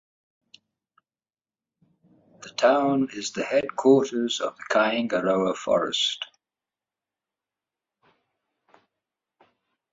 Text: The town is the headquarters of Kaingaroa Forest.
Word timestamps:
The 2.41 2.49
town 2.49 3.09
is 3.13 3.33
the 3.33 3.43
headquarters 3.43 4.39
of 4.41 4.57
Kaingaroa 4.71 5.55
Forest. 5.55 6.25